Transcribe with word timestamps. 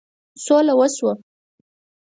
سوله 0.43 0.73
وشوه. 0.79 1.13